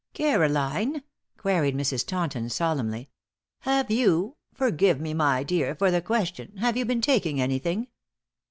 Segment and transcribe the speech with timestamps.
[0.15, 1.03] "Caroline,"
[1.37, 2.03] queried Mrs.
[2.07, 3.07] Taunton, solemnly,
[3.59, 7.85] "have you forgive me, my dear, for the question have you been taking anything?"